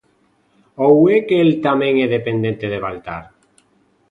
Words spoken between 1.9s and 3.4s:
é dependente de Baltar?